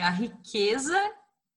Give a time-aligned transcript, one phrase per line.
[0.00, 0.98] a riqueza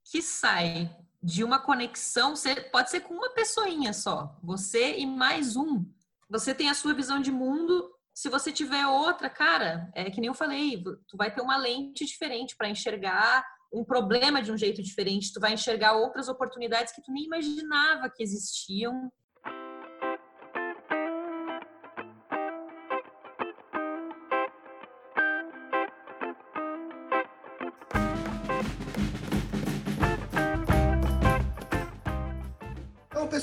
[0.03, 0.89] que sai
[1.21, 2.33] de uma conexão,
[2.71, 5.85] pode ser com uma pessoinha só, você e mais um.
[6.29, 7.89] Você tem a sua visão de mundo.
[8.13, 12.05] Se você tiver outra, cara, é que nem eu falei, tu vai ter uma lente
[12.05, 17.01] diferente para enxergar um problema de um jeito diferente, tu vai enxergar outras oportunidades que
[17.01, 19.11] tu nem imaginava que existiam.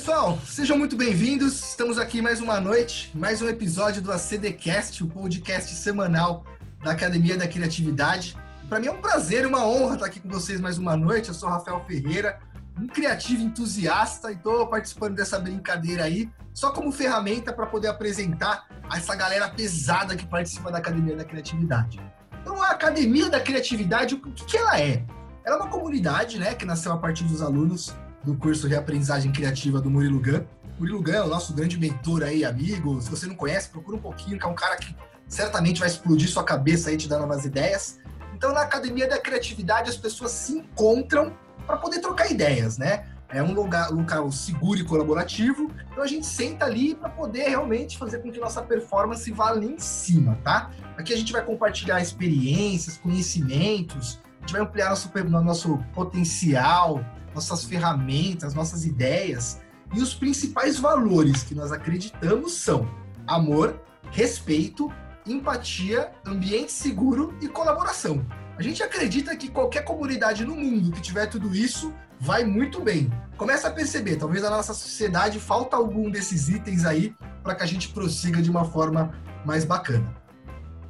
[0.01, 1.61] Pessoal, sejam muito bem-vindos.
[1.63, 6.43] Estamos aqui mais uma noite, mais um episódio do ACDcast, o podcast semanal
[6.83, 8.35] da Academia da Criatividade.
[8.67, 11.27] Para mim é um prazer uma honra estar aqui com vocês mais uma noite.
[11.27, 12.39] Eu sou Rafael Ferreira,
[12.81, 18.65] um criativo entusiasta e estou participando dessa brincadeira aí, só como ferramenta para poder apresentar
[18.91, 22.01] essa galera pesada que participa da Academia da Criatividade.
[22.41, 25.05] Então, a Academia da Criatividade, o que, que ela é?
[25.45, 29.81] Ela é uma comunidade, né, que nasceu a partir dos alunos do curso Reaprendizagem Criativa
[29.81, 30.43] do Murilo Gun.
[30.79, 33.01] Murilo Gun é o nosso grande mentor aí, amigo.
[33.01, 34.95] Se você não conhece, procura um pouquinho, que é um cara que
[35.27, 37.99] certamente vai explodir sua cabeça aí, te dar novas ideias.
[38.35, 41.33] Então, na Academia da Criatividade, as pessoas se encontram
[41.65, 43.05] para poder trocar ideias, né?
[43.33, 45.71] É um lugar, local seguro e colaborativo.
[45.89, 49.73] Então a gente senta ali para poder realmente fazer com que nossa performance vá ali
[49.73, 50.69] em cima, tá?
[50.97, 55.09] Aqui a gente vai compartilhar experiências, conhecimentos, a gente vai ampliar nosso,
[55.41, 59.59] nosso potencial, nossas ferramentas, nossas ideias.
[59.93, 62.89] E os principais valores que nós acreditamos são
[63.27, 63.81] amor,
[64.11, 64.91] respeito,
[65.25, 68.25] empatia, ambiente seguro e colaboração.
[68.57, 73.11] A gente acredita que qualquer comunidade no mundo que tiver tudo isso vai muito bem.
[73.35, 77.65] Começa a perceber, talvez a nossa sociedade falta algum desses itens aí para que a
[77.65, 79.11] gente prossiga de uma forma
[79.45, 80.15] mais bacana.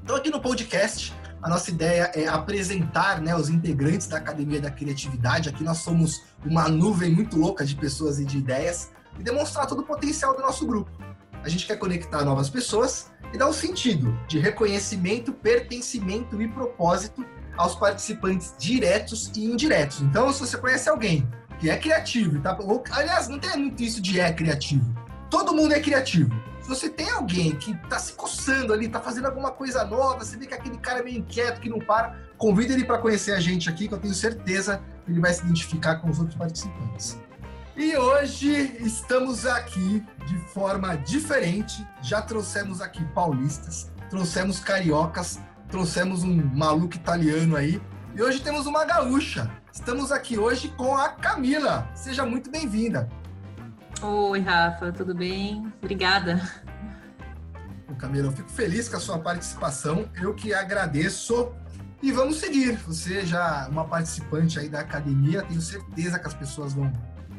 [0.04, 4.70] Então aqui no podcast a nossa ideia é apresentar né, os integrantes da Academia da
[4.70, 5.50] Criatividade.
[5.50, 9.80] Aqui nós somos uma nuvem muito louca de pessoas e de ideias e demonstrar todo
[9.80, 10.92] o potencial do nosso grupo.
[11.44, 17.26] A gente quer conectar novas pessoas e dar um sentido de reconhecimento, pertencimento e propósito
[17.58, 20.02] aos participantes diretos e indiretos.
[20.02, 21.28] Então, se você conhece alguém
[21.60, 22.58] que é criativo, tá?
[22.92, 24.86] aliás, não tem muito isso de é criativo.
[25.30, 29.26] Todo mundo é criativo se você tem alguém que tá se coçando ali, tá fazendo
[29.26, 32.74] alguma coisa nova, você vê que aquele cara é meio inquieto, que não para, convida
[32.74, 35.96] ele para conhecer a gente aqui, que eu tenho certeza que ele vai se identificar
[35.98, 37.18] com os outros participantes.
[37.76, 41.86] E hoje estamos aqui de forma diferente.
[42.02, 45.40] Já trouxemos aqui paulistas, trouxemos cariocas,
[45.70, 47.82] trouxemos um maluco italiano aí.
[48.14, 49.50] E hoje temos uma gaúcha.
[49.72, 51.90] Estamos aqui hoje com a Camila.
[51.96, 53.10] Seja muito bem-vinda.
[54.04, 55.72] Oi, Rafa, tudo bem?
[55.80, 56.42] Obrigada.
[58.00, 60.10] Camila, eu fico feliz com a sua participação.
[60.20, 61.52] Eu que agradeço.
[62.02, 62.78] E vamos seguir.
[62.88, 66.92] Você já é uma participante aí da academia, tenho certeza que as pessoas vão,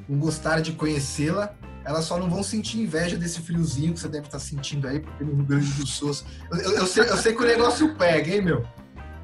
[0.08, 1.52] vão gostar de conhecê-la.
[1.84, 5.24] Elas só não vão sentir inveja desse friozinho que você deve estar sentindo aí, porque
[5.24, 6.16] no Rio Grande do Sul.
[6.52, 8.64] Eu, eu, sei, eu sei que o negócio pega, hein, meu?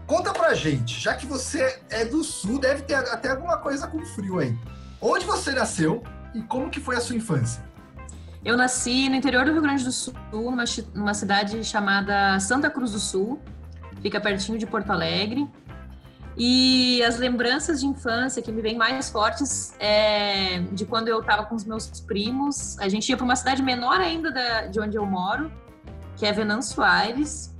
[0.08, 4.04] Conta pra gente, já que você é do sul, deve ter até alguma coisa com
[4.06, 4.58] frio aí.
[5.00, 6.02] Onde você nasceu?
[6.34, 7.62] E como que foi a sua infância?
[8.44, 12.92] Eu nasci no interior do Rio Grande do Sul, numa, numa cidade chamada Santa Cruz
[12.92, 13.40] do Sul,
[14.00, 15.48] fica pertinho de Porto Alegre.
[16.40, 21.44] E as lembranças de infância que me vêm mais fortes é de quando eu estava
[21.44, 22.78] com os meus primos.
[22.78, 25.50] A gente ia para uma cidade menor ainda da, de onde eu moro,
[26.16, 27.52] que é Venâncio Aires.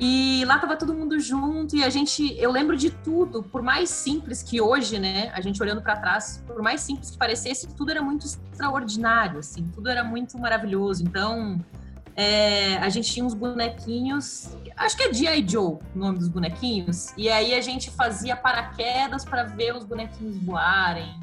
[0.00, 3.90] E lá tava todo mundo junto e a gente, eu lembro de tudo, por mais
[3.90, 7.90] simples que hoje, né, a gente olhando para trás, por mais simples que parecesse, tudo
[7.90, 11.02] era muito extraordinário, assim, tudo era muito maravilhoso.
[11.02, 11.58] Então,
[12.14, 15.48] é, a gente tinha uns bonequinhos, acho que é G.I.
[15.48, 20.36] Joe o nome dos bonequinhos, e aí a gente fazia paraquedas para ver os bonequinhos
[20.38, 21.18] voarem.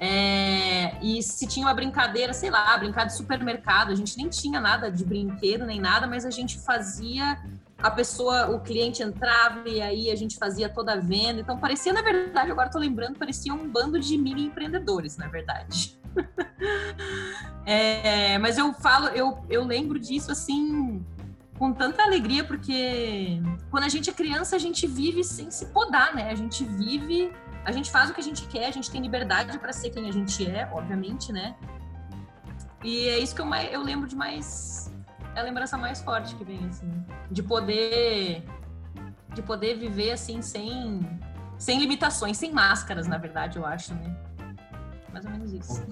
[0.00, 4.60] É, e se tinha uma brincadeira, sei lá, brincar de supermercado, a gente nem tinha
[4.60, 7.38] nada de brinquedo nem nada, mas a gente fazia
[7.80, 11.40] a pessoa, o cliente entrava e aí a gente fazia toda a venda.
[11.40, 15.96] Então parecia, na verdade, agora estou lembrando, parecia um bando de mini empreendedores, na verdade.
[17.64, 21.04] é, mas eu falo, eu, eu lembro disso assim
[21.56, 26.14] com tanta alegria, porque quando a gente é criança, a gente vive sem se podar,
[26.14, 26.30] né?
[26.30, 27.32] A gente vive,
[27.64, 30.08] a gente faz o que a gente quer, a gente tem liberdade para ser quem
[30.08, 31.56] a gente é, obviamente, né?
[32.82, 34.92] E é isso que eu, eu lembro de mais
[35.38, 36.90] é a lembrança mais forte que vem, assim.
[37.30, 38.42] De poder.
[39.34, 41.00] De poder viver assim sem.
[41.56, 44.16] Sem limitações, sem máscaras, na verdade, eu acho, né?
[45.12, 45.84] Mais ou menos isso.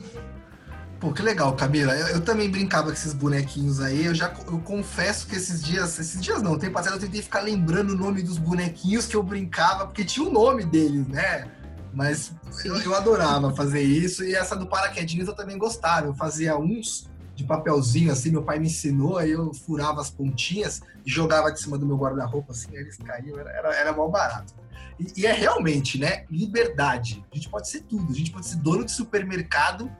[1.00, 1.92] Pô, que legal, Camila.
[1.92, 4.06] Eu, eu, também brincava com esses bonequinhos aí.
[4.06, 7.40] Eu já eu confesso que esses dias, esses dias não, tem passado eu tentei ficar
[7.40, 11.50] lembrando o nome dos bonequinhos que eu brincava, porque tinha o nome deles, né?
[11.92, 12.32] Mas
[12.64, 14.22] eu, eu, adorava fazer isso.
[14.22, 16.06] E essa do paraquedinhos eu também gostava.
[16.06, 20.80] Eu fazia uns de papelzinho, assim, meu pai me ensinou, aí eu furava as pontinhas
[21.04, 24.10] e jogava de cima do meu guarda-roupa, assim, aí eles caíam, era, era, era mal
[24.10, 24.54] barato.
[24.98, 27.22] E, e, é realmente, né, liberdade.
[27.30, 29.94] A gente pode ser tudo, a gente pode ser dono de supermercado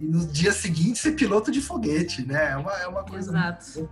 [0.00, 2.50] e no dia seguinte ser piloto de foguete, né?
[2.50, 3.30] É uma, é uma coisa.
[3.30, 3.88] Exato.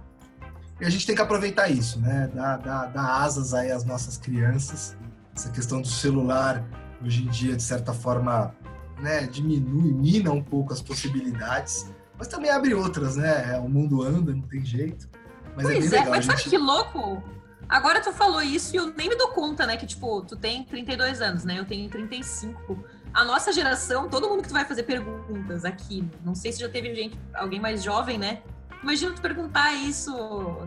[0.81, 2.29] E a gente tem que aproveitar isso, né?
[2.35, 4.97] Dar, dar, dar asas aí às nossas crianças.
[5.37, 6.65] Essa questão do celular,
[7.01, 8.53] hoje em dia, de certa forma,
[8.99, 11.87] né, diminui, mina um pouco as possibilidades
[12.21, 13.59] mas também abre outras, né?
[13.61, 15.09] O mundo anda, não tem jeito.
[15.57, 16.37] Mas é pois é, é legal, mas gente...
[16.37, 17.23] sabe que louco?
[17.67, 19.79] Agora tu falou isso e eu nem me dou conta, né?
[19.79, 21.59] Que, tipo, tu tem 32 anos, né?
[21.59, 22.85] Eu tenho 35.
[23.15, 26.69] A nossa geração, todo mundo que tu vai fazer perguntas aqui, não sei se já
[26.69, 28.43] teve gente, alguém mais jovem, né?
[28.83, 30.13] Imagina tu perguntar isso,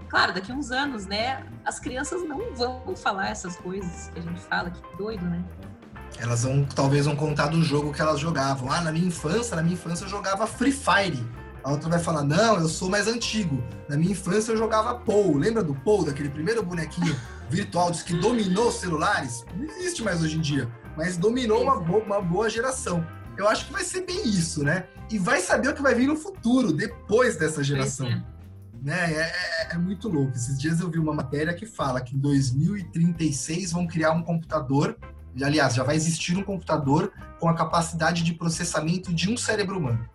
[0.09, 1.45] claro, daqui a uns anos, né?
[1.63, 5.43] As crianças não vão falar essas coisas que a gente fala, que doido, né?
[6.17, 8.71] Elas vão, talvez vão contar do jogo que elas jogavam.
[8.71, 11.23] Ah, na minha infância, na minha infância eu jogava Free Fire.
[11.63, 13.63] A outra vai falar: Não, eu sou mais antigo.
[13.87, 15.37] Na minha infância eu jogava Pou.
[15.37, 17.15] Lembra do Pou, daquele primeiro bonequinho
[17.49, 19.45] virtual que dominou os celulares?
[19.55, 23.05] Não existe mais hoje em dia, mas dominou uma boa, uma boa geração.
[23.37, 24.85] Eu acho que vai ser bem isso, né?
[25.09, 28.07] E vai saber o que vai vir no futuro, depois dessa geração.
[28.07, 28.23] É.
[28.81, 29.13] Né?
[29.13, 30.33] É, é, é muito louco.
[30.35, 34.97] Esses dias eu vi uma matéria que fala que em 2036 vão criar um computador.
[35.41, 40.07] Aliás, já vai existir um computador com a capacidade de processamento de um cérebro humano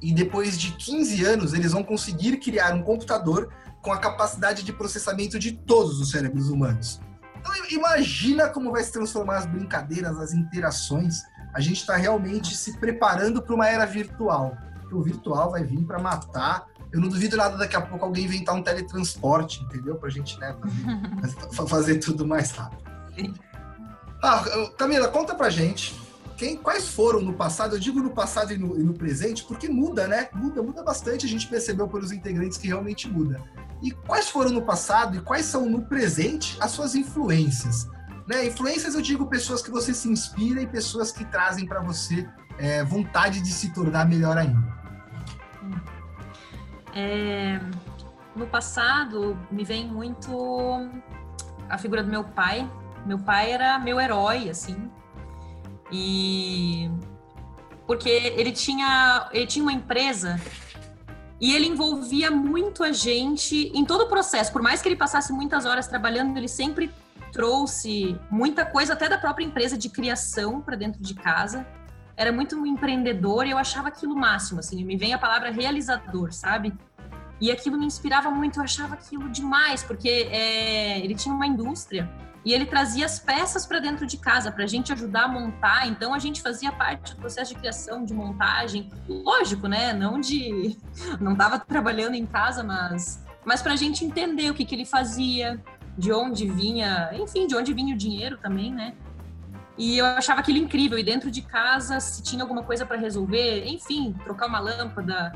[0.00, 3.52] e depois de 15 anos eles vão conseguir criar um computador
[3.82, 7.00] com a capacidade de processamento de todos os cérebros humanos.
[7.38, 11.22] Então imagina como vai se transformar as brincadeiras, as interações.
[11.54, 14.56] A gente está realmente se preparando para uma era virtual.
[14.90, 16.66] O virtual vai vir para matar.
[16.92, 19.96] Eu não duvido nada daqui a pouco alguém inventar um teletransporte, entendeu?
[19.96, 20.56] Para a gente né,
[21.52, 22.82] fazer, fazer tudo mais rápido.
[24.22, 24.44] Ah,
[24.76, 26.05] Camila, conta pra gente
[26.36, 29.68] quem, quais foram no passado, eu digo no passado e no, e no, presente, porque
[29.68, 30.28] muda, né?
[30.34, 33.42] Muda, muda bastante, a gente percebeu pelos integrantes que realmente muda.
[33.82, 37.88] E quais foram no passado e quais são no presente as suas influências?
[38.26, 38.46] Né?
[38.46, 42.28] Influências, eu digo pessoas que você se inspira e pessoas que trazem para você
[42.58, 44.76] é, vontade de se tornar melhor ainda.
[46.94, 47.60] É,
[48.34, 50.90] no passado, me vem muito
[51.68, 52.70] a figura do meu pai.
[53.06, 54.90] Meu pai era meu herói, assim,
[55.90, 56.90] e
[57.86, 60.40] porque ele tinha, ele tinha uma empresa
[61.40, 64.52] e ele envolvia muito a gente em todo o processo.
[64.52, 66.90] Por mais que ele passasse muitas horas trabalhando, ele sempre
[67.32, 71.66] trouxe muita coisa até da própria empresa de criação para dentro de casa.
[72.16, 76.32] Era muito um empreendedor e eu achava aquilo máximo, assim, me vem a palavra realizador,
[76.32, 76.72] sabe?
[77.38, 82.10] E aquilo me inspirava muito, eu achava aquilo demais, porque é, ele tinha uma indústria
[82.46, 85.88] e ele trazia as peças para dentro de casa para a gente ajudar a montar.
[85.88, 89.92] Então a gente fazia parte do processo de criação, de montagem, lógico, né?
[89.92, 90.78] Não de,
[91.20, 94.84] não estava trabalhando em casa, mas, mas para a gente entender o que, que ele
[94.84, 95.60] fazia,
[95.98, 98.94] de onde vinha, enfim, de onde vinha o dinheiro também, né?
[99.76, 100.96] E eu achava aquilo incrível.
[100.96, 105.32] E dentro de casa, se tinha alguma coisa para resolver, enfim, trocar uma lâmpada,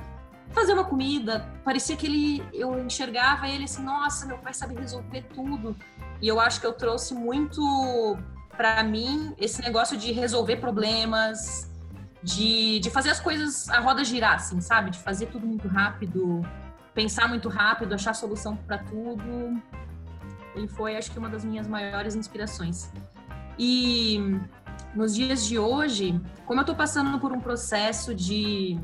[0.53, 5.23] fazer uma comida, parecia que ele, eu enxergava ele assim, nossa, meu pai sabe resolver
[5.35, 5.77] tudo.
[6.21, 8.19] E eu acho que eu trouxe muito
[8.57, 11.71] para mim esse negócio de resolver problemas,
[12.23, 14.91] de, de fazer as coisas, a roda girar, assim, sabe?
[14.91, 16.43] De fazer tudo muito rápido,
[16.95, 19.61] pensar muito rápido, achar solução para tudo.
[20.55, 22.91] Ele foi, acho que, uma das minhas maiores inspirações.
[23.59, 24.19] E
[24.95, 28.79] nos dias de hoje, como eu estou passando por um processo de,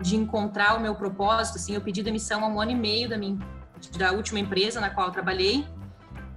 [0.00, 3.16] de encontrar o meu propósito, assim, eu pedi demissão há um ano e meio da
[3.16, 3.38] minha
[3.98, 5.66] da última empresa na qual eu trabalhei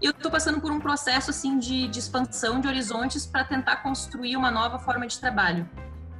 [0.02, 3.78] e eu estou passando por um processo assim de, de expansão de horizontes para tentar
[3.78, 5.68] construir uma nova forma de trabalho.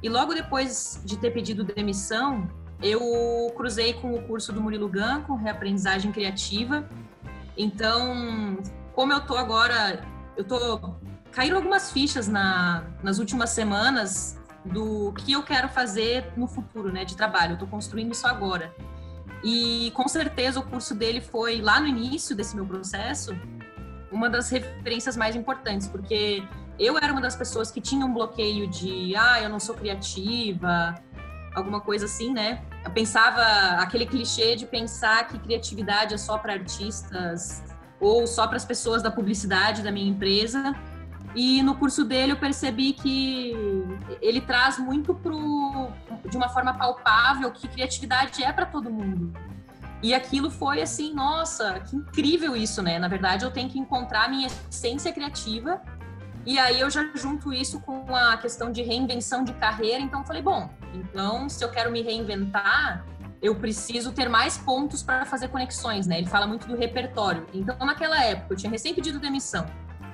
[0.02, 2.48] E logo depois de ter pedido demissão,
[2.82, 6.88] eu cruzei com o curso do Murilo Gun, com reaprendizagem criativa.
[7.56, 8.58] Então,
[8.94, 10.00] como eu tô agora,
[10.36, 10.94] eu tô
[11.30, 14.37] caíram algumas fichas na, nas últimas semanas
[14.72, 17.54] do que eu quero fazer no futuro, né, de trabalho.
[17.54, 18.74] Eu tô construindo isso agora.
[19.42, 23.36] E com certeza o curso dele foi lá no início desse meu processo,
[24.10, 26.42] uma das referências mais importantes, porque
[26.78, 30.94] eu era uma das pessoas que tinha um bloqueio de, ah, eu não sou criativa,
[31.54, 32.62] alguma coisa assim, né?
[32.84, 33.42] Eu pensava
[33.82, 37.62] aquele clichê de pensar que criatividade é só para artistas
[38.00, 40.74] ou só para as pessoas da publicidade da minha empresa.
[41.34, 43.52] E no curso dele eu percebi que
[44.20, 45.90] ele traz muito pro
[46.28, 49.32] de uma forma palpável que criatividade é para todo mundo.
[50.02, 52.98] E aquilo foi assim, nossa, que incrível isso, né?
[52.98, 55.82] Na verdade, eu tenho que encontrar a minha essência criativa.
[56.46, 60.00] E aí eu já junto isso com a questão de reinvenção de carreira.
[60.02, 63.04] Então, falei, bom, então se eu quero me reinventar,
[63.42, 66.18] eu preciso ter mais pontos para fazer conexões, né?
[66.18, 67.46] Ele fala muito do repertório.
[67.52, 69.66] Então, naquela época, eu tinha recém pedido demissão.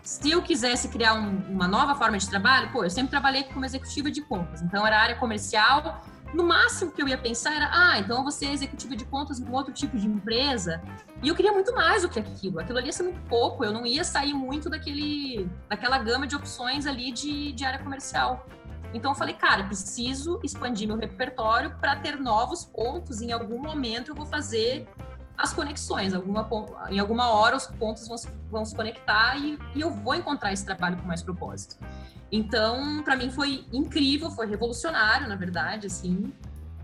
[0.04, 3.64] Se eu quisesse criar um, uma nova forma de trabalho, pô, eu sempre trabalhei como
[3.64, 4.62] executiva de contas.
[4.62, 6.00] Então, era área comercial
[6.34, 9.48] no máximo que eu ia pensar era, ah, então você é executiva de contas em
[9.50, 10.82] outro tipo de empresa.
[11.22, 12.58] E eu queria muito mais do que aquilo.
[12.58, 13.64] Aquilo ali ia ser muito pouco.
[13.64, 18.44] Eu não ia sair muito daquele, daquela gama de opções ali de, de área comercial.
[18.92, 23.22] Então eu falei, cara, preciso expandir meu repertório para ter novos pontos.
[23.22, 24.88] Em algum momento eu vou fazer
[25.36, 26.14] as conexões.
[26.14, 26.48] Alguma,
[26.90, 28.16] em alguma hora os pontos vão,
[28.50, 31.76] vão se conectar e, e eu vou encontrar esse trabalho com mais propósito.
[32.30, 36.32] Então, para mim foi incrível, foi revolucionário, na verdade, assim,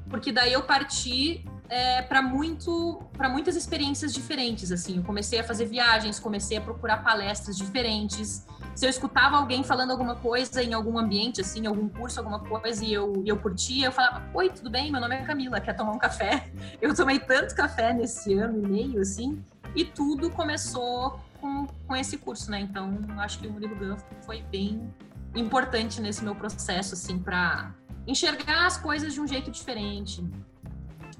[0.08, 4.98] porque daí eu parti é, para muito, para muitas experiências diferentes, assim.
[4.98, 8.44] Eu comecei a fazer viagens, comecei a procurar palestras diferentes.
[8.74, 12.84] Se eu escutava alguém falando alguma coisa em algum ambiente, assim, algum curso, alguma coisa,
[12.84, 14.90] e eu, e eu curtia, eu falava, oi, tudo bem?
[14.90, 16.50] Meu nome é Camila, quer tomar um café?
[16.80, 22.16] Eu tomei tanto café nesse ano e meio, assim, e tudo começou com, com esse
[22.16, 22.60] curso, né?
[22.60, 24.92] Então, acho que o Murilo Gun foi bem
[25.34, 27.74] importante nesse meu processo, assim, para
[28.06, 30.24] enxergar as coisas de um jeito diferente.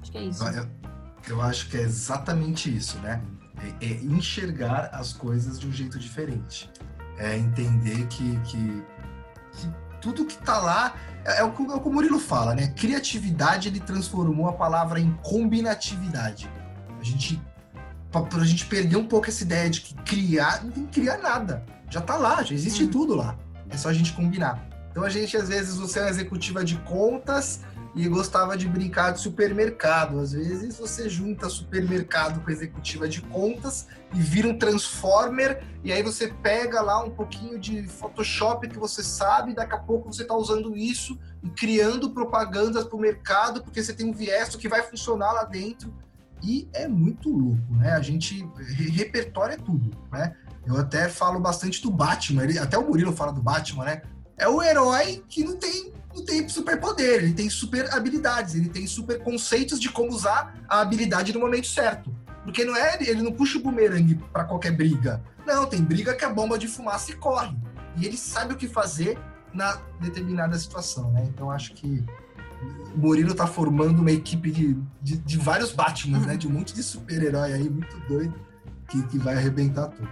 [0.01, 0.43] Acho que é isso.
[0.47, 0.67] Eu,
[1.27, 3.21] eu acho que é exatamente isso, né?
[3.79, 6.69] É, é, enxergar as coisas de um jeito diferente.
[7.17, 8.83] É entender que, que,
[9.53, 9.69] que
[10.01, 12.67] tudo que tá lá é, é, o, é, o, que o Murilo fala, né?
[12.75, 16.49] Criatividade ele transformou a palavra em combinatividade.
[16.99, 17.41] A gente
[18.11, 21.17] para a gente perder um pouco essa ideia de que criar, não tem que criar
[21.19, 21.63] nada.
[21.89, 22.89] Já tá lá, já existe hum.
[22.89, 23.37] tudo lá.
[23.69, 24.67] É só a gente combinar.
[24.91, 27.61] Então a gente, às vezes, você é uma executiva de contas
[27.95, 30.19] e gostava de brincar de supermercado.
[30.19, 36.01] Às vezes você junta supermercado com executiva de contas e vira um transformer, e aí
[36.03, 40.21] você pega lá um pouquinho de Photoshop que você sabe, e daqui a pouco você
[40.21, 44.67] está usando isso e criando propagandas para o mercado, porque você tem um viés que
[44.67, 45.93] vai funcionar lá dentro.
[46.43, 47.91] E é muito louco, né?
[47.91, 48.47] A gente.
[48.93, 50.35] Repertório é tudo, né?
[50.65, 54.01] Eu até falo bastante do Batman, ele, até o Murilo fala do Batman, né?
[54.37, 58.85] É o herói que não tem, não tem superpoder, ele tem super habilidades, ele tem
[58.87, 62.13] super conceitos de como usar a habilidade no momento certo.
[62.43, 65.23] Porque não é ele não puxa o bumerangue para qualquer briga.
[65.45, 67.55] Não, tem briga que a bomba de fumaça e corre.
[67.97, 69.17] E ele sabe o que fazer
[69.53, 71.25] na determinada situação, né?
[71.27, 72.03] Então acho que
[72.95, 76.35] o Murilo tá formando uma equipe de, de, de vários Batmans, né?
[76.35, 78.33] De um monte de super-herói aí, muito doido,
[78.87, 80.09] que, que vai arrebentar tudo.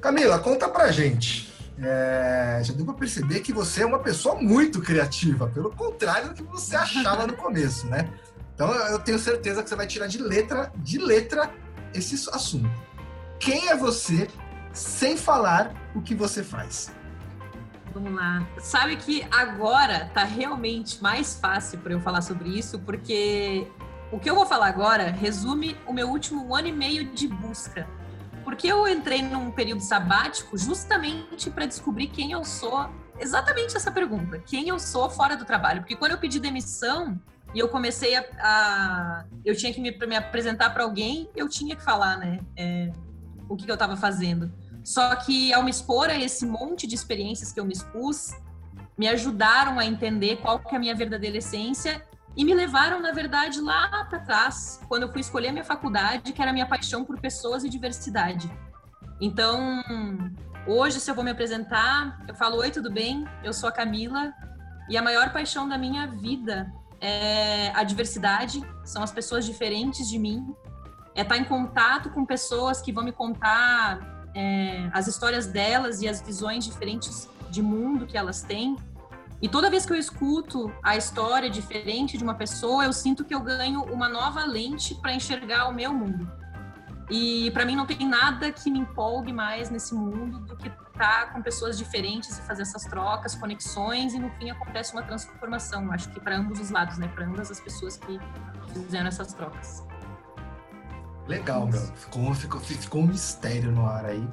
[0.00, 1.52] Camila, conta pra gente.
[1.80, 6.34] É, já deu pra perceber que você é uma pessoa muito criativa, pelo contrário do
[6.34, 8.08] que você achava no começo, né?
[8.54, 11.50] Então eu tenho certeza que você vai tirar de letra, de letra,
[11.94, 12.68] esse assunto.
[13.38, 14.28] Quem é você
[14.72, 16.90] sem falar o que você faz?
[17.94, 18.46] Vamos lá.
[18.58, 23.68] Sabe que agora tá realmente mais fácil para eu falar sobre isso, porque
[24.10, 27.86] o que eu vou falar agora resume o meu último ano e meio de busca
[28.48, 32.88] porque eu entrei num período sabático justamente para descobrir quem eu sou.
[33.20, 35.82] Exatamente essa pergunta: quem eu sou fora do trabalho?
[35.82, 37.20] Porque quando eu pedi demissão
[37.54, 38.24] e eu comecei a.
[38.40, 42.40] a eu tinha que me, me apresentar para alguém, eu tinha que falar, né?
[42.56, 42.90] É,
[43.50, 44.50] o que, que eu estava fazendo.
[44.82, 48.30] Só que ao me expor a esse monte de experiências que eu me expus,
[48.96, 52.02] me ajudaram a entender qual que é a minha verdadeira essência
[52.38, 56.32] e me levaram, na verdade, lá para trás, quando eu fui escolher a minha faculdade,
[56.32, 58.48] que era a minha paixão por pessoas e diversidade.
[59.20, 59.82] Então,
[60.64, 63.26] hoje, se eu vou me apresentar, eu falo: Oi, tudo bem?
[63.42, 64.32] Eu sou a Camila
[64.88, 70.16] e a maior paixão da minha vida é a diversidade, são as pessoas diferentes de
[70.16, 70.46] mim,
[71.16, 76.08] é estar em contato com pessoas que vão me contar é, as histórias delas e
[76.08, 78.76] as visões diferentes de mundo que elas têm.
[79.40, 83.34] E toda vez que eu escuto a história diferente de uma pessoa, eu sinto que
[83.34, 86.28] eu ganho uma nova lente para enxergar o meu mundo.
[87.10, 91.26] E para mim não tem nada que me empolgue mais nesse mundo do que estar
[91.26, 95.90] tá com pessoas diferentes e fazer essas trocas, conexões e no fim acontece uma transformação.
[95.92, 97.08] Acho que para ambos os lados, né?
[97.08, 98.18] Para ambas as pessoas que
[98.74, 99.86] fizeram essas trocas.
[101.26, 101.80] Legal, meu.
[101.94, 104.28] Ficou, ficou, ficou um mistério no ar aí.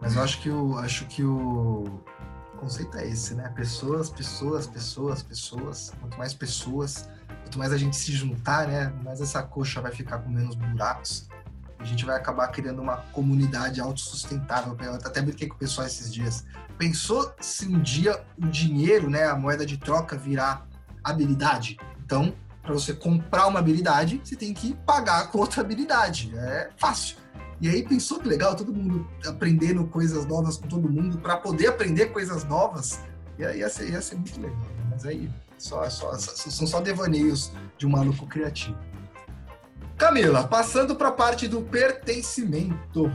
[0.00, 1.84] Mas eu acho que o, acho que o,
[2.64, 3.50] conceito é esse, né?
[3.54, 5.92] Pessoas, pessoas, pessoas, pessoas.
[6.00, 7.08] Quanto mais pessoas,
[7.42, 8.92] quanto mais a gente se juntar, né?
[9.04, 11.28] Mais essa coxa vai ficar com menos buracos.
[11.78, 14.74] A gente vai acabar criando uma comunidade autossustentável.
[14.80, 16.46] Eu até brinquei com o pessoal esses dias.
[16.78, 20.66] Pensou se um dia o dinheiro, né, a moeda de troca virar
[21.02, 21.76] habilidade?
[22.02, 26.34] Então, para você comprar uma habilidade, você tem que pagar com outra habilidade.
[26.34, 27.18] É fácil.
[27.60, 31.68] E aí pensou que legal, todo mundo aprendendo coisas novas com todo mundo, para poder
[31.68, 33.00] aprender coisas novas,
[33.38, 34.58] e aí ia ser, ia ser muito legal.
[34.58, 34.88] Né?
[34.90, 38.76] Mas aí só, só, são só devaneios de um maluco criativo.
[39.96, 43.10] Camila, passando para a parte do pertencimento,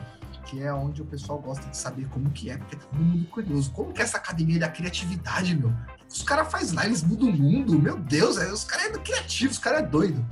[0.46, 3.25] que é onde o pessoal gosta de saber como que é, porque é todo mundo
[3.29, 3.72] curioso.
[3.72, 5.72] Como que é essa academia da criatividade, meu?
[6.10, 9.58] Os caras fazem lá, eles mudam o mundo, meu Deus, é, os caras é criativos,
[9.58, 10.25] os caras é doido.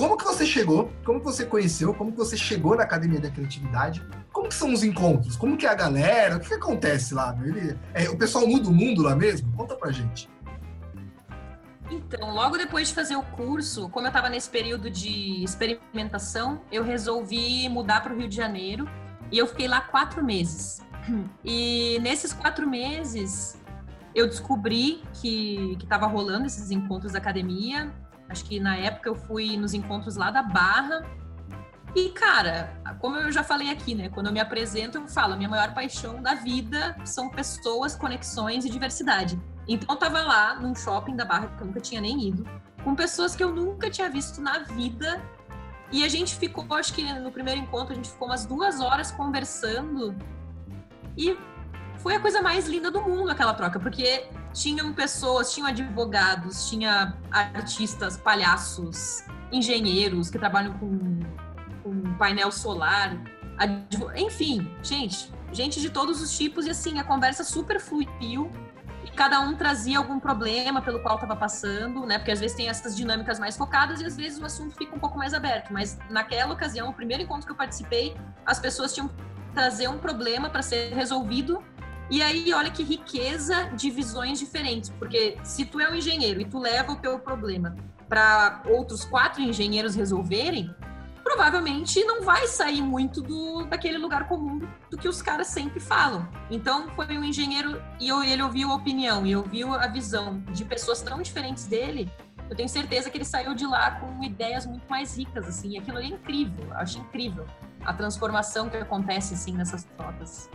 [0.00, 0.90] Como que você chegou?
[1.04, 1.92] Como que você conheceu?
[1.92, 4.02] Como que você chegou na Academia da Criatividade?
[4.32, 5.36] Como que são os encontros?
[5.36, 6.36] Como que é a galera?
[6.36, 7.36] O que, que acontece lá?
[7.44, 9.52] Ele, é, o pessoal muda o mundo lá mesmo?
[9.54, 10.26] Conta pra gente.
[11.90, 16.82] Então, logo depois de fazer o curso, como eu estava nesse período de experimentação, eu
[16.82, 18.88] resolvi mudar para o Rio de Janeiro
[19.30, 20.80] e eu fiquei lá quatro meses.
[21.44, 23.60] E nesses quatro meses,
[24.14, 27.92] eu descobri que estava rolando esses encontros da academia.
[28.30, 31.04] Acho que na época eu fui nos encontros lá da Barra.
[31.94, 34.08] E, cara, como eu já falei aqui, né?
[34.08, 38.70] Quando eu me apresento, eu falo: minha maior paixão da vida são pessoas, conexões e
[38.70, 39.40] diversidade.
[39.66, 42.48] Então, eu tava lá num shopping da Barra, que eu nunca tinha nem ido,
[42.84, 45.20] com pessoas que eu nunca tinha visto na vida.
[45.90, 49.10] E a gente ficou, acho que no primeiro encontro, a gente ficou umas duas horas
[49.10, 50.14] conversando.
[51.18, 51.36] E
[51.98, 57.14] foi a coisa mais linda do mundo aquela troca, porque tinham pessoas, tinham advogados, tinha
[57.30, 61.20] artistas, palhaços, engenheiros que trabalham com,
[61.82, 63.16] com painel solar,
[64.16, 68.50] enfim, gente, gente de todos os tipos e assim a conversa super fluiu
[69.04, 72.18] e cada um trazia algum problema pelo qual estava passando, né?
[72.18, 74.98] Porque às vezes tem essas dinâmicas mais focadas e às vezes o assunto fica um
[74.98, 75.72] pouco mais aberto.
[75.72, 78.16] Mas naquela ocasião, o primeiro encontro que eu participei,
[78.46, 79.14] as pessoas tinham que
[79.54, 81.62] trazer um problema para ser resolvido
[82.10, 86.44] e aí, olha que riqueza de visões diferentes, porque se tu é um engenheiro e
[86.44, 87.76] tu leva o teu problema
[88.08, 90.74] para outros quatro engenheiros resolverem,
[91.22, 96.28] provavelmente não vai sair muito do daquele lugar comum do que os caras sempre falam.
[96.50, 100.64] Então, foi um engenheiro e eu, ele ouviu a opinião e ouviu a visão de
[100.64, 102.10] pessoas tão diferentes dele.
[102.48, 105.74] Eu tenho certeza que ele saiu de lá com ideias muito mais ricas, assim.
[105.74, 107.46] E aquilo é incrível, eu acho incrível
[107.84, 110.50] a transformação que acontece, assim, nessas trocas.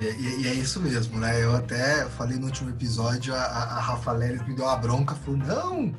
[0.00, 1.42] E, e, é isso mesmo, né?
[1.42, 5.38] Eu até falei no último episódio, a, a Rafa Leles me deu uma bronca, falou,
[5.38, 5.94] não,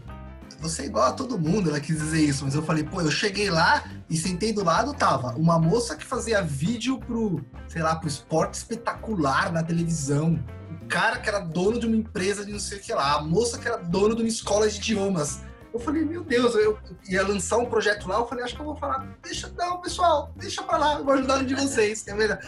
[0.60, 3.12] você é igual a todo mundo, ela quis dizer isso, mas eu falei, pô, eu
[3.12, 7.95] cheguei lá e sentei do lado, tava uma moça que fazia vídeo pro, sei lá,
[7.95, 10.39] pro esporte espetacular na televisão,
[10.81, 13.21] o cara que era dono de uma empresa de não sei o que lá, a
[13.21, 15.41] moça que era dono de uma escola de idiomas.
[15.73, 16.79] Eu falei, meu Deus, eu
[17.10, 20.31] ia lançar um projeto lá, eu falei, acho que eu vou falar, deixa, não, pessoal,
[20.38, 22.47] deixa pra lá, eu vou ajudar de vocês, é verdade.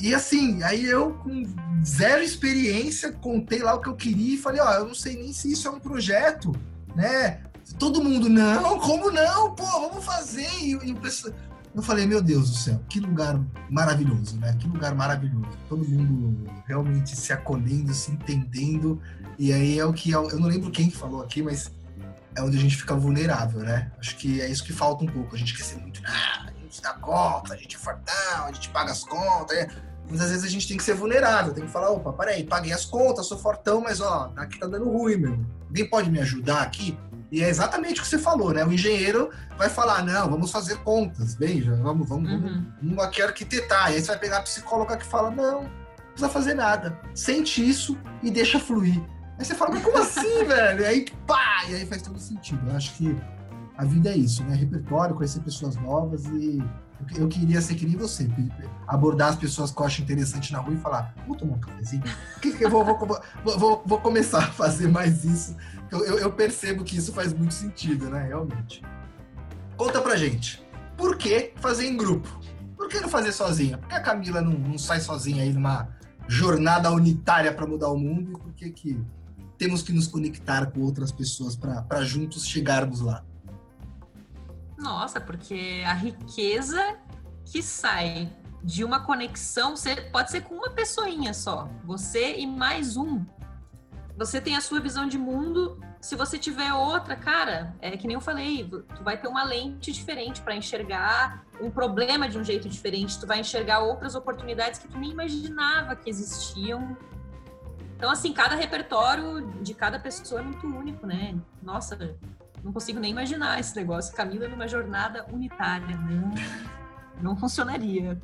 [0.00, 1.44] E assim, aí eu com
[1.84, 5.32] zero experiência, contei lá o que eu queria e falei, ó, eu não sei nem
[5.32, 6.54] se isso é um projeto,
[6.94, 7.42] né?
[7.78, 9.54] Todo mundo, não, como não?
[9.54, 10.48] Pô, vamos fazer.
[10.60, 11.34] E, e pessoal...
[11.72, 14.56] Eu falei, meu Deus do céu, que lugar maravilhoso, né?
[14.58, 15.56] Que lugar maravilhoso.
[15.68, 19.00] Todo mundo realmente se acolhendo, se entendendo.
[19.38, 21.70] E aí é o que eu não lembro quem falou aqui, mas
[22.34, 23.92] é onde a gente fica vulnerável, né?
[24.00, 25.36] Acho que é isso que falta um pouco.
[25.36, 28.52] A gente quer ser muito, ah, a gente dá conta, a gente é fortão, a
[28.52, 29.56] gente paga as contas.
[29.56, 29.68] É
[30.10, 32.72] mas às vezes a gente tem que ser vulnerável, tem que falar, opa, peraí, paguei
[32.72, 35.38] as contas, sou fortão, mas ó, aqui tá dando ruim, meu.
[35.68, 36.98] Alguém pode me ajudar aqui?
[37.30, 38.64] E é exatamente o que você falou, né?
[38.64, 42.40] O engenheiro vai falar, não, vamos fazer contas, veja, vamos, vamos, uhum.
[42.40, 43.92] vamos, vamos aqui arquitetar.
[43.92, 45.70] E aí você vai pegar a psicóloga que fala, não, não
[46.10, 46.98] precisa fazer nada.
[47.14, 49.00] Sente isso e deixa fluir.
[49.38, 50.80] Aí você fala, mas como assim, velho?
[50.80, 51.64] E aí, pá!
[51.68, 52.68] E aí faz todo sentido.
[52.68, 53.16] Eu acho que
[53.78, 54.56] a vida é isso, né?
[54.56, 56.62] Repertório, conhecer pessoas novas e
[57.16, 58.28] eu queria ser que nem você,
[58.86, 62.02] abordar as pessoas que eu acho interessante na rua e falar, vou tomar um cafezinho?
[62.60, 62.96] eu vou, vou,
[63.44, 65.56] vou, vou, começar a fazer mais isso.
[65.90, 68.26] Eu, eu, eu, percebo que isso faz muito sentido, né?
[68.28, 68.82] Realmente.
[69.76, 70.62] Conta pra gente,
[70.96, 72.28] por que fazer em grupo?
[72.76, 73.78] Por que não fazer sozinha?
[73.78, 75.88] Por que a Camila não, não sai sozinha aí numa
[76.28, 78.32] jornada unitária para mudar o mundo?
[78.32, 79.00] E por que, que
[79.58, 83.24] temos que nos conectar com outras pessoas para juntos chegarmos lá?
[84.80, 86.96] Nossa, porque a riqueza
[87.44, 88.32] que sai
[88.64, 89.74] de uma conexão
[90.10, 93.24] pode ser com uma pessoinha só, você e mais um.
[94.16, 95.78] Você tem a sua visão de mundo.
[96.00, 99.92] Se você tiver outra, cara, é que nem eu falei, tu vai ter uma lente
[99.92, 103.18] diferente para enxergar um problema de um jeito diferente.
[103.18, 106.96] Tu vai enxergar outras oportunidades que tu nem imaginava que existiam.
[107.96, 111.38] Então, assim, cada repertório de cada pessoa é muito único, né?
[111.62, 112.16] Nossa,
[112.62, 114.14] não consigo nem imaginar esse negócio.
[114.14, 116.34] Camila numa jornada unitária, né?
[117.22, 118.20] não funcionaria.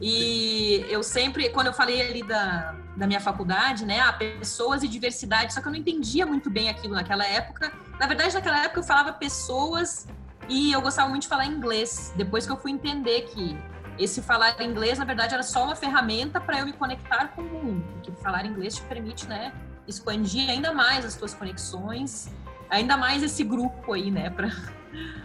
[0.00, 4.88] E eu sempre, quando eu falei ali da, da minha faculdade, né, ah, pessoas e
[4.88, 7.72] diversidade, só que eu não entendia muito bem aquilo naquela época.
[7.98, 10.06] Na verdade, naquela época eu falava pessoas
[10.48, 12.12] e eu gostava muito de falar inglês.
[12.16, 13.56] Depois que eu fui entender que
[13.98, 17.44] esse falar inglês, na verdade, era só uma ferramenta para eu me conectar com o
[17.44, 19.52] mundo, porque falar inglês te permite, né,
[19.86, 22.28] expandir ainda mais as tuas conexões,
[22.70, 24.50] ainda mais esse grupo aí, né, para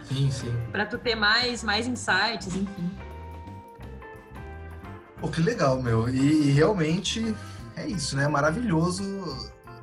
[0.04, 0.52] sim, sim.
[0.70, 2.90] para tu ter mais mais insights, enfim.
[5.20, 6.08] Pô, que legal, meu.
[6.08, 7.36] E, e realmente
[7.76, 8.26] é isso, né?
[8.26, 9.02] Maravilhoso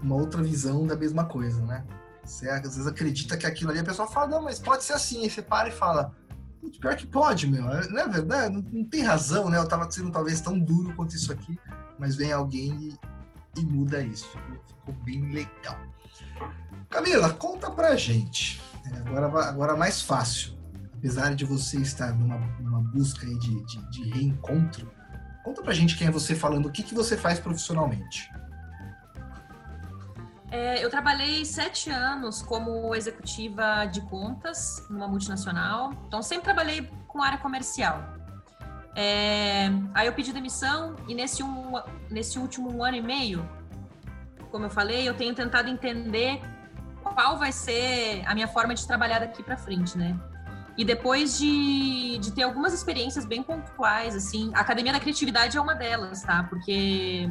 [0.01, 1.85] uma outra visão da mesma coisa, né?
[2.23, 5.23] Você às vezes acredita que aquilo ali, a pessoa fala, não, mas pode ser assim.
[5.23, 6.13] Aí você para e fala,
[6.79, 7.63] pior que pode, meu.
[7.63, 8.53] Não é verdade?
[8.53, 9.57] Não, não, tem razão, né?
[9.57, 11.57] Eu tava sendo talvez tão duro quanto isso aqui,
[11.97, 12.71] mas vem alguém
[13.55, 14.27] e, e muda isso.
[14.27, 15.79] Ficou, ficou, bem legal.
[16.89, 18.61] Camila, conta pra gente.
[18.85, 20.57] É, agora, agora mais fácil.
[20.95, 24.91] Apesar de você estar numa, numa busca de, de, de reencontro,
[25.47, 28.29] Conta pra gente quem é você falando, o que, que você faz profissionalmente.
[30.51, 37.23] É, eu trabalhei sete anos como executiva de contas numa multinacional, então sempre trabalhei com
[37.23, 38.13] área comercial.
[38.93, 43.47] É, aí eu pedi demissão e nesse, um, nesse último ano e meio,
[44.47, 46.41] como eu falei, eu tenho tentado entender
[47.01, 50.17] qual vai ser a minha forma de trabalhar daqui para frente, né?
[50.77, 55.61] E depois de, de ter algumas experiências bem pontuais, assim, a Academia da Criatividade é
[55.61, 56.43] uma delas, tá?
[56.43, 57.27] Porque,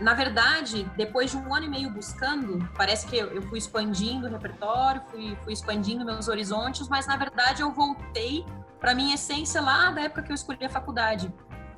[0.00, 4.30] na verdade, depois de um ano e meio buscando, parece que eu, fui expandindo o
[4.30, 8.44] repertório, fui, fui expandindo meus horizontes, mas na verdade eu voltei
[8.80, 11.32] para minha essência lá da época que eu escolhi a faculdade.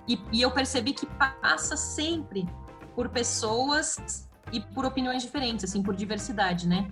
[0.08, 2.48] E, e eu percebi que passa sempre
[2.94, 6.90] por pessoas e por opiniões diferentes, assim, por diversidade, né?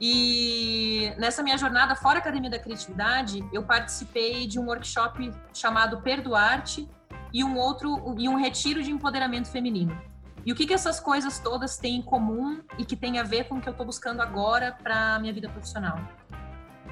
[0.00, 6.88] E nessa minha jornada fora Academia da Criatividade, eu participei de um workshop chamado Perdoarte
[7.32, 9.96] e um outro e um retiro de empoderamento feminino.
[10.44, 13.44] E o que, que essas coisas todas têm em comum e que tem a ver
[13.44, 16.00] com o que eu estou buscando agora para a minha vida profissional?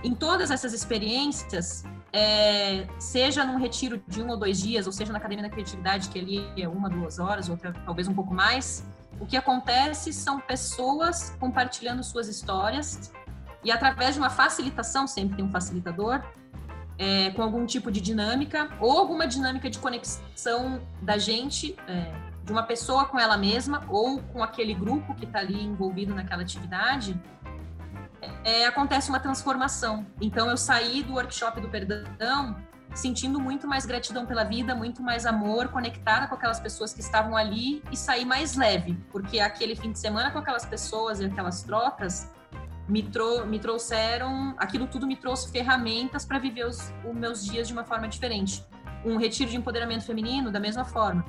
[0.05, 5.13] Em todas essas experiências, é, seja num retiro de um ou dois dias, ou seja
[5.13, 8.87] na Academia da Criatividade, que ali é uma, duas horas, outra talvez um pouco mais,
[9.19, 13.13] o que acontece são pessoas compartilhando suas histórias
[13.63, 16.23] e através de uma facilitação, sempre tem um facilitador,
[16.99, 22.13] é, com algum tipo de dinâmica ou alguma dinâmica de conexão da gente, é,
[22.45, 26.43] de uma pessoa com ela mesma ou com aquele grupo que está ali envolvido naquela
[26.43, 27.21] atividade,
[28.45, 30.07] é, acontece uma transformação.
[30.21, 32.57] Então eu saí do workshop do perdão
[32.95, 37.37] sentindo muito mais gratidão pela vida, muito mais amor, conectada com aquelas pessoas que estavam
[37.37, 41.63] ali e sair mais leve, porque aquele fim de semana com aquelas pessoas e aquelas
[41.63, 42.31] trocas
[42.89, 47.69] me, trou me trouxeram, aquilo tudo me trouxe ferramentas para viver os, os, meus dias
[47.69, 48.65] de uma forma diferente.
[49.05, 51.25] Um retiro de empoderamento feminino, da mesma forma.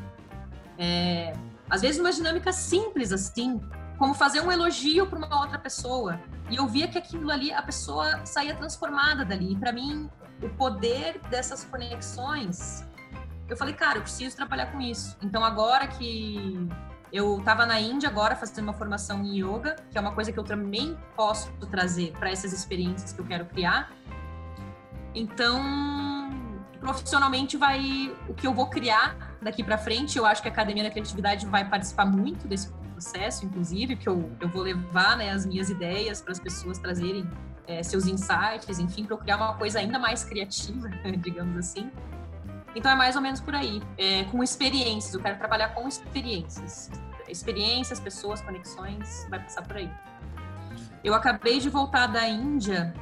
[0.77, 1.33] É,
[1.69, 3.61] às vezes, uma dinâmica simples assim,
[3.97, 6.19] como fazer um elogio para uma outra pessoa.
[6.49, 9.53] E eu via que aquilo ali, a pessoa saía transformada dali.
[9.53, 10.09] E para mim,
[10.41, 12.85] o poder dessas conexões,
[13.47, 15.17] eu falei, cara, eu preciso trabalhar com isso.
[15.21, 16.67] Então, agora que
[17.11, 20.39] eu estava na Índia agora fazendo uma formação em yoga, que é uma coisa que
[20.39, 23.91] eu também posso trazer para essas experiências que eu quero criar.
[25.13, 25.61] Então,
[26.79, 30.17] profissionalmente vai o que eu vou criar daqui para frente.
[30.17, 34.31] Eu acho que a Academia da Criatividade vai participar muito desse processo, inclusive, que eu,
[34.39, 37.29] eu vou levar né, as minhas ideias para as pessoas trazerem
[37.71, 41.89] é, seus insights, enfim, para criar uma coisa ainda mais criativa, digamos assim.
[42.75, 45.13] Então é mais ou menos por aí, é, com experiências.
[45.13, 46.89] Eu quero trabalhar com experiências,
[47.27, 49.89] experiências, pessoas, conexões, vai passar por aí.
[51.03, 52.93] Eu acabei de voltar da Índia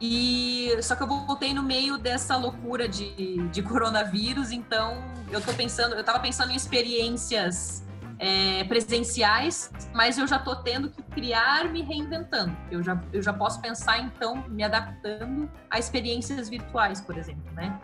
[0.00, 5.52] e só que eu voltei no meio dessa loucura de, de coronavírus, então eu tô
[5.54, 7.85] pensando, eu tava pensando em experiências
[8.18, 12.56] é, presenciais, mas eu já estou tendo que criar me reinventando.
[12.70, 17.78] Eu já, eu já posso pensar, então, me adaptando a experiências virtuais, por exemplo, né?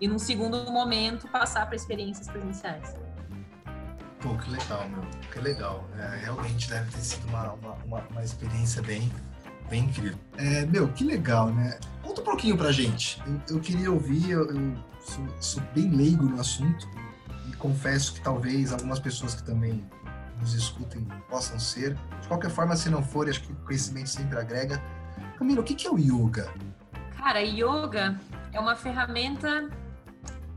[0.00, 2.94] E num segundo momento, passar para experiências presenciais.
[4.20, 5.02] Pô, que legal, meu.
[5.32, 5.88] Que legal.
[5.98, 9.10] É, realmente deve ter sido uma, uma, uma, uma experiência bem,
[9.68, 10.18] bem incrível.
[10.36, 11.78] É, meu, que legal, né?
[12.02, 13.22] Conta um pouquinho pra gente.
[13.26, 16.88] Eu, eu queria ouvir, eu, eu sou, sou bem leigo no assunto
[17.62, 19.88] confesso que talvez algumas pessoas que também
[20.40, 21.94] nos escutem possam ser.
[22.20, 24.82] De qualquer forma, se não for, acho que o conhecimento sempre agrega.
[25.38, 26.52] Camila, o que é o yoga?
[27.16, 28.18] Cara, yoga
[28.52, 29.70] é uma ferramenta.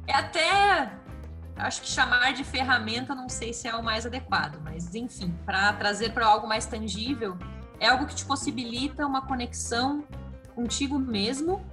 [0.07, 0.91] É até.
[1.55, 5.71] Acho que chamar de ferramenta não sei se é o mais adequado, mas enfim, para
[5.73, 7.37] trazer para algo mais tangível,
[7.79, 10.03] é algo que te possibilita uma conexão
[10.53, 11.65] contigo mesmo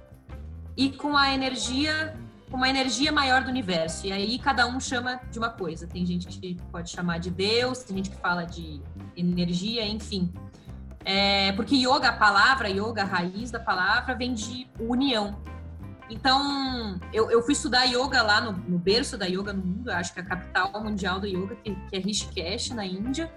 [0.77, 2.17] e com a energia
[2.57, 4.05] uma energia maior do universo.
[4.07, 5.87] E aí cada um chama de uma coisa.
[5.87, 8.81] Tem gente que pode chamar de Deus, tem gente que fala de
[9.15, 10.31] energia, enfim.
[11.05, 15.41] É, porque yoga, a palavra yoga, a raiz da palavra, vem de união.
[16.09, 20.13] Então, eu, eu fui estudar yoga lá no, no, berço da yoga no mundo, acho
[20.13, 23.31] que é a capital mundial do yoga, que, que é Rishikesh, na Índia.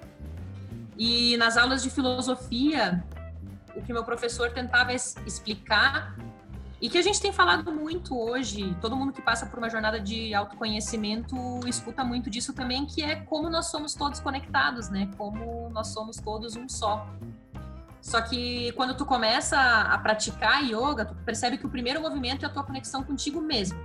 [0.97, 3.05] E nas aulas de filosofia,
[3.75, 6.17] o que meu professor tentava explicar
[6.81, 9.99] e que a gente tem falado muito hoje, todo mundo que passa por uma jornada
[9.99, 11.37] de autoconhecimento
[11.67, 15.09] escuta muito disso também, que é como nós somos todos conectados, né?
[15.17, 17.07] Como nós somos todos um só.
[18.03, 22.47] Só que quando tu começa a praticar yoga, tu percebe que o primeiro movimento é
[22.47, 23.79] a tua conexão contigo mesmo.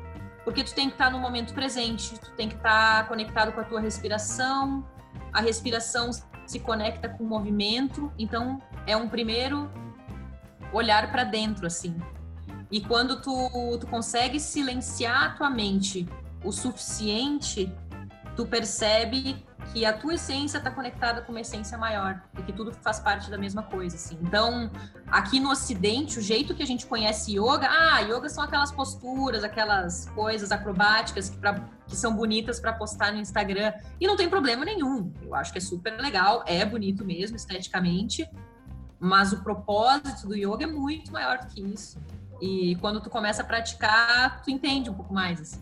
[0.43, 3.63] Porque tu tem que estar no momento presente, tu tem que estar conectado com a
[3.63, 4.85] tua respiração,
[5.31, 6.11] a respiração
[6.45, 9.71] se conecta com o movimento, então é um primeiro
[10.73, 11.95] olhar para dentro assim.
[12.71, 16.07] E quando tu, tu consegue silenciar a tua mente
[16.43, 17.71] o suficiente,
[18.35, 22.73] tu percebe que a tua essência está conectada com uma essência maior e que tudo
[22.73, 24.17] faz parte da mesma coisa, assim.
[24.21, 24.69] Então,
[25.07, 29.43] aqui no Ocidente, o jeito que a gente conhece yoga, ah, yoga são aquelas posturas,
[29.43, 31.53] aquelas coisas acrobáticas que, pra,
[31.87, 35.13] que são bonitas para postar no Instagram e não tem problema nenhum.
[35.21, 38.29] Eu acho que é super legal, é bonito mesmo esteticamente,
[38.99, 41.97] mas o propósito do yoga é muito maior do que isso.
[42.41, 45.61] E quando tu começa a praticar, tu entende um pouco mais, assim.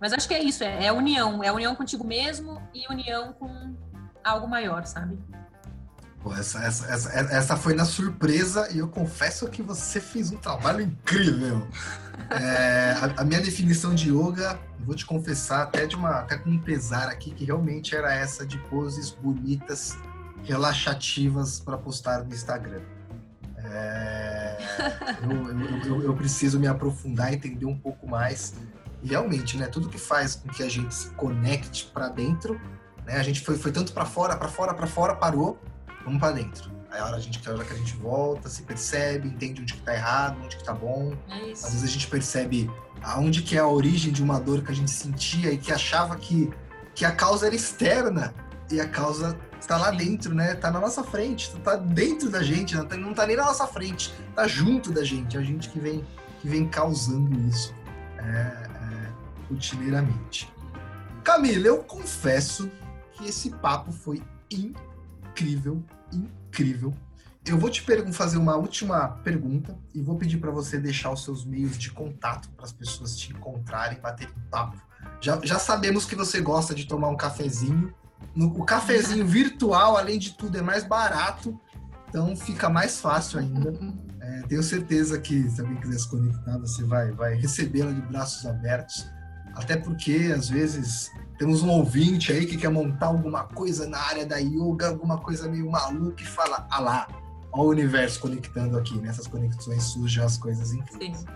[0.00, 1.44] Mas acho que é isso, é, é união.
[1.44, 3.76] É união contigo mesmo e união com
[4.24, 5.18] algo maior, sabe?
[6.22, 10.36] Pô, essa, essa, essa, essa foi na surpresa e eu confesso que você fez um
[10.36, 11.66] trabalho incrível.
[12.30, 16.50] É, a, a, minha definição de yoga, vou te confessar até de uma até com
[16.50, 19.96] um pesar aqui que realmente era essa de poses bonitas,
[20.42, 22.82] relaxativas para postar no Instagram.
[23.64, 24.56] É,
[25.22, 28.54] eu, eu, eu, preciso me aprofundar, entender um pouco mais.
[29.02, 29.66] E realmente, né?
[29.66, 32.60] Tudo que faz com que a gente se conecte para dentro,
[33.04, 33.16] né?
[33.16, 35.58] A gente foi, foi tanto para fora, para fora, para fora, parou,
[36.04, 36.70] vamos para dentro.
[36.90, 39.74] Aí a hora, a gente, a hora que a gente volta, se percebe, entende onde
[39.74, 41.12] que tá errado, onde que tá bom.
[41.28, 42.70] É Às vezes a gente percebe
[43.02, 46.16] aonde que é a origem de uma dor que a gente sentia e que achava
[46.16, 46.50] que,
[46.94, 48.34] que a causa era externa
[48.70, 50.54] e a causa está lá dentro, né?
[50.54, 53.66] Tá na nossa frente, tá dentro da gente, não tá, não tá nem na nossa
[53.66, 56.04] frente, tá junto da gente, é a gente que vem,
[56.40, 57.74] que vem causando isso
[58.18, 59.12] é, é,
[59.48, 60.52] rotineiramente.
[61.24, 62.70] Camila, eu confesso
[63.12, 66.94] que esse papo foi incrível, incrível.
[67.44, 71.46] Eu vou te fazer uma última pergunta e vou pedir para você deixar os seus
[71.46, 74.76] meios de contato para as pessoas te encontrarem, baterem papo.
[75.20, 77.92] Já, já sabemos que você gosta de tomar um cafezinho,
[78.34, 81.58] no, o cafezinho virtual, além de tudo, é mais barato,
[82.08, 83.78] então fica mais fácil ainda.
[84.20, 88.46] É, tenho certeza que se alguém quiser se conectar, você vai, vai recebê-la de braços
[88.46, 89.06] abertos.
[89.54, 94.26] Até porque, às vezes, temos um ouvinte aí que quer montar alguma coisa na área
[94.26, 97.08] da yoga, alguma coisa meio maluca e fala, ah lá,
[97.52, 101.18] ó o universo conectando aqui, nessas conexões surgem as coisas incríveis.
[101.20, 101.26] Sim.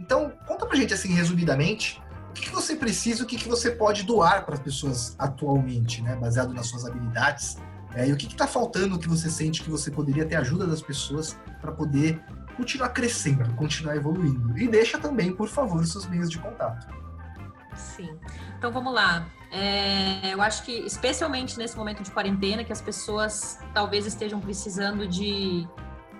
[0.00, 4.46] Então, conta pra gente, assim, resumidamente, o que, você precisa, o que, você pode doar
[4.46, 6.16] para as pessoas atualmente, né?
[6.16, 7.58] Baseado nas suas habilidades.
[7.94, 10.80] É, e o que está faltando que você sente que você poderia ter ajuda das
[10.80, 12.18] pessoas para poder
[12.56, 14.58] continuar crescendo, continuar evoluindo.
[14.58, 16.86] E deixa também, por favor, seus meios de contato.
[17.76, 18.18] Sim.
[18.56, 19.26] Então vamos lá.
[19.50, 25.06] É, eu acho que, especialmente nesse momento de quarentena, que as pessoas talvez estejam precisando
[25.06, 25.68] de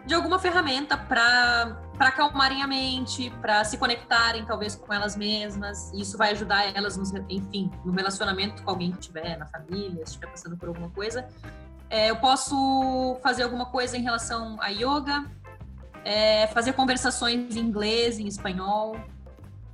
[0.04, 5.92] de alguma ferramenta para acalmarem a mente, para se conectarem talvez com elas mesmas.
[5.92, 10.04] E isso vai ajudar elas, no, enfim, no relacionamento com alguém que tiver, na família,
[10.04, 11.28] se estiver passando por alguma coisa.
[11.88, 15.24] É, eu posso fazer alguma coisa em relação a yoga,
[16.04, 18.96] é, fazer conversações em inglês, em espanhol.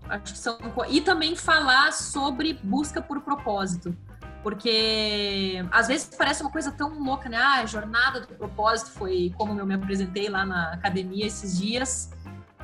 [0.08, 3.96] Acho que são e também falar sobre busca por propósito.
[4.42, 7.36] Porque às vezes parece uma coisa tão louca, né?
[7.36, 12.10] Ah, a jornada do propósito foi como eu me apresentei lá na academia esses dias.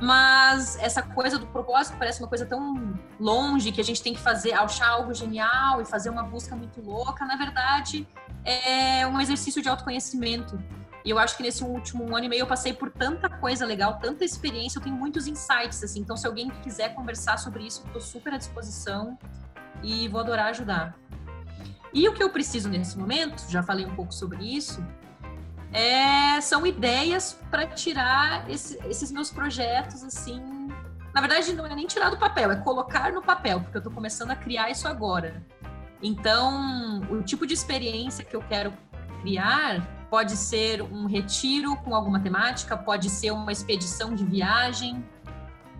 [0.01, 4.19] Mas essa coisa do propósito parece uma coisa tão longe que a gente tem que
[4.19, 7.25] fazer, achar algo genial e fazer uma busca muito louca.
[7.25, 8.07] Na verdade,
[8.43, 10.61] é um exercício de autoconhecimento.
[11.05, 13.99] E eu acho que nesse último ano e meio eu passei por tanta coisa legal,
[13.99, 15.99] tanta experiência, eu tenho muitos insights, assim.
[15.99, 19.17] Então, se alguém quiser conversar sobre isso, estou super à disposição
[19.83, 20.95] e vou adorar ajudar.
[21.95, 24.85] E o que eu preciso nesse momento, já falei um pouco sobre isso,
[25.71, 30.41] é, são ideias para tirar esse, esses meus projetos assim.
[31.13, 33.93] Na verdade, não é nem tirar do papel, é colocar no papel, porque eu estou
[33.93, 35.41] começando a criar isso agora.
[36.03, 38.73] Então, o tipo de experiência que eu quero
[39.21, 45.01] criar pode ser um retiro com alguma temática, pode ser uma expedição de viagem,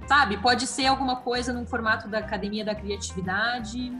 [0.07, 0.37] sabe?
[0.37, 3.97] Pode ser alguma coisa no formato da Academia da Criatividade,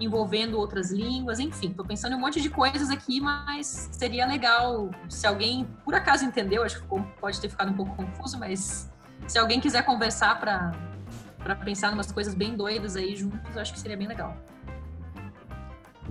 [0.00, 1.72] envolvendo outras línguas, enfim.
[1.72, 6.24] Tô pensando em um monte de coisas aqui, mas seria legal se alguém, por acaso,
[6.24, 6.62] entendeu.
[6.62, 8.90] Acho que pode ter ficado um pouco confuso, mas
[9.26, 10.72] se alguém quiser conversar para
[11.38, 14.36] para pensar em umas coisas bem doidas aí juntos, acho que seria bem legal.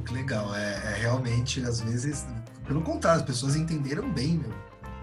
[0.06, 2.26] Que legal, é, é, realmente, às vezes,
[2.66, 4.54] pelo contrário, as pessoas entenderam bem, meu.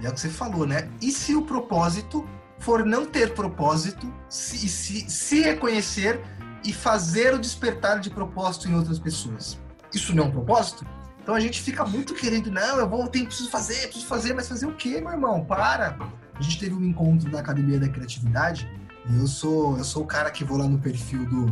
[0.01, 0.91] E é o que você falou, né?
[1.01, 2.27] E se o propósito
[2.65, 6.19] for não ter propósito, se, se, se reconhecer
[6.65, 9.61] e fazer o despertar de propósito em outras pessoas?
[9.93, 10.87] Isso não é um propósito?
[11.23, 14.49] Então a gente fica muito querendo, não, eu vou, tenho, preciso fazer, preciso fazer, mas
[14.49, 15.45] fazer o quê, meu irmão?
[15.45, 15.97] Para!
[16.35, 18.69] A gente teve um encontro da Academia da Criatividade
[19.11, 21.47] e eu sou, eu sou o cara que vou lá no perfil do,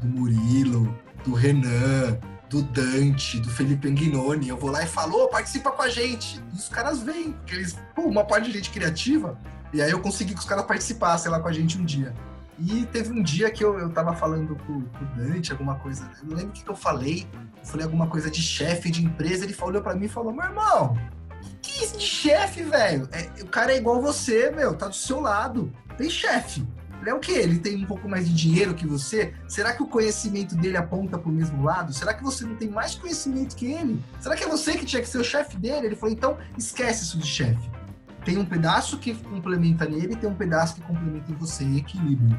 [0.00, 4.48] do Murilo, do Renan, do Dante, do Felipe Anguinoni.
[4.48, 6.42] Eu vou lá e falo, oh, participa com a gente.
[6.52, 9.38] E os caras vêm, porque eles, pô, uma parte de gente criativa.
[9.74, 12.14] E aí eu consegui que os caras participassem lá com a gente um dia.
[12.58, 16.08] E teve um dia que eu, eu tava falando com, o Dante, alguma coisa.
[16.22, 17.26] Eu não lembro o que, que eu falei.
[17.58, 19.44] Eu falei alguma coisa de chefe de empresa.
[19.44, 20.96] Ele falou para mim e falou: meu irmão,
[21.42, 23.08] que, que é isso de chefe, velho?
[23.10, 25.72] É, o cara é igual você, meu, tá do seu lado.
[25.98, 26.64] Tem chefe.
[27.00, 27.32] Ele é o quê?
[27.32, 29.34] Ele tem um pouco mais de dinheiro que você?
[29.46, 31.92] Será que o conhecimento dele aponta para o mesmo lado?
[31.92, 34.02] Será que você não tem mais conhecimento que ele?
[34.20, 35.88] Será que é você que tinha que ser o chefe dele?
[35.88, 37.70] Ele falou, então esquece isso de chefe.
[38.24, 42.38] Tem um pedaço que complementa nele, tem um pedaço que complementa em você, em equilíbrio.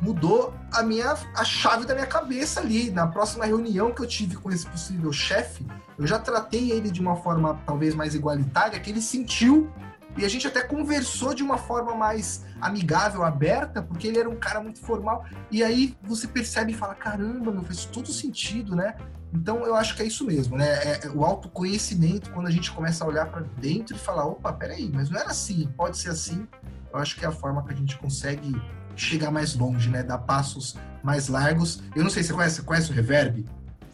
[0.00, 2.90] Mudou a minha a chave da minha cabeça ali.
[2.90, 5.66] Na próxima reunião que eu tive com esse possível chefe,
[5.98, 9.72] eu já tratei ele de uma forma talvez mais igualitária, que ele sentiu
[10.18, 14.34] e a gente até conversou de uma forma mais amigável, aberta, porque ele era um
[14.34, 15.24] cara muito formal.
[15.48, 18.96] E aí você percebe e fala: caramba, meu, faz todo sentido, né?
[19.32, 20.66] Então eu acho que é isso mesmo, né?
[20.66, 24.52] É, é o autoconhecimento, quando a gente começa a olhar para dentro e falar: opa,
[24.52, 26.46] peraí, mas não era assim, pode ser assim.
[26.92, 28.60] Eu acho que é a forma que a gente consegue
[28.96, 30.02] chegar mais longe, né?
[30.02, 31.82] Dar passos mais largos.
[31.94, 33.44] Eu não sei, você conhece, conhece o Reverb?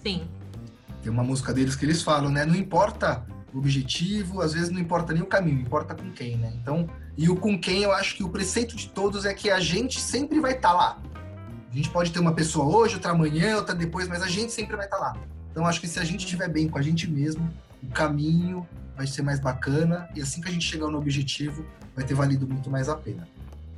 [0.02, 0.28] Sim.
[1.02, 2.44] Tem uma música deles que eles falam, né?
[2.44, 6.52] Não importa o objetivo, às vezes não importa nem o caminho, importa com quem, né?
[6.60, 9.60] Então, e o com quem eu acho que o preceito de todos é que a
[9.60, 11.02] gente sempre vai estar tá lá.
[11.74, 14.76] A gente pode ter uma pessoa hoje, outra amanhã, outra depois, mas a gente sempre
[14.76, 15.16] vai estar tá lá.
[15.50, 18.64] Então, acho que se a gente estiver bem com a gente mesmo, o caminho
[18.96, 22.46] vai ser mais bacana e assim que a gente chegar no objetivo, vai ter valido
[22.46, 23.26] muito mais a pena.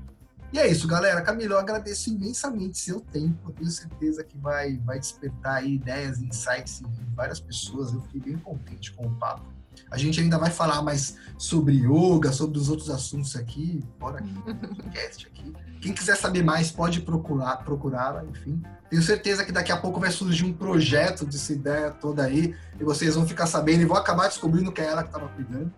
[0.52, 1.20] E é isso, galera.
[1.22, 3.50] Camila, eu agradeço imensamente seu tempo.
[3.50, 7.92] Eu tenho certeza que vai, vai despertar ideias, insights em várias pessoas.
[7.92, 9.55] Eu fiquei bem contente com o papo.
[9.90, 14.34] A gente ainda vai falar mais sobre yoga, sobre os outros assuntos aqui, fora aqui,
[14.42, 15.52] podcast aqui.
[15.80, 18.62] Quem quiser saber mais, pode procurar, procurar, enfim.
[18.90, 22.84] Tenho certeza que daqui a pouco vai surgir um projeto dessa ideia toda aí, e
[22.84, 25.72] vocês vão ficar sabendo e vão acabar descobrindo que é ela que estava cuidando.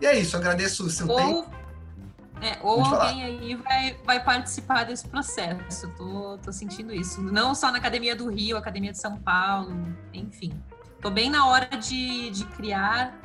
[0.00, 1.50] E é isso, agradeço o seu ou, tempo.
[2.40, 3.08] É, ou Pode alguém falar.
[3.08, 5.88] aí vai, vai participar desse processo.
[5.96, 7.22] Tô, tô sentindo isso.
[7.22, 9.72] Não só na Academia do Rio, Academia de São Paulo,
[10.12, 10.52] enfim.
[11.00, 13.16] Tô bem na hora de, de criar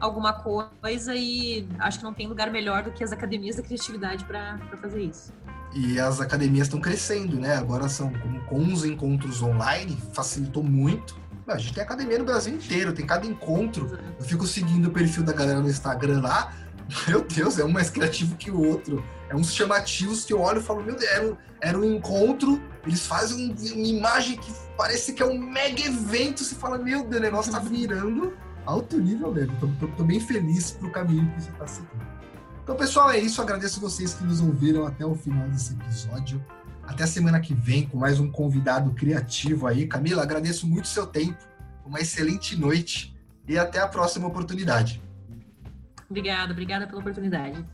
[0.00, 4.24] alguma coisa e acho que não tem lugar melhor do que as academias da criatividade
[4.24, 5.32] para fazer isso.
[5.74, 7.56] E as academias estão crescendo, né?
[7.56, 11.18] Agora são com, com os encontros online, facilitou muito.
[11.46, 13.98] A gente tem academia no Brasil inteiro, tem cada encontro.
[14.18, 16.52] Eu fico seguindo o perfil da galera no Instagram lá.
[17.06, 19.04] Meu Deus, é um mais criativo que o outro.
[19.28, 22.62] É uns chamativos que eu olho e falo, meu Deus, era um, era um encontro,
[22.86, 26.44] eles fazem uma imagem que parece que é um mega evento.
[26.44, 28.32] Você fala, meu Deus, o negócio tá virando
[28.66, 29.54] alto nível mesmo.
[29.96, 32.06] Tô bem feliz pro caminho que você está seguindo.
[32.62, 33.40] Então, pessoal, é isso.
[33.40, 36.44] Agradeço vocês que nos ouviram até o final desse episódio.
[36.82, 39.86] Até a semana que vem com mais um convidado criativo aí.
[39.86, 41.38] Camila, agradeço muito o seu tempo.
[41.84, 43.16] Uma excelente noite
[43.48, 45.00] e até a próxima oportunidade.
[46.10, 47.64] Obrigada, obrigada pela oportunidade.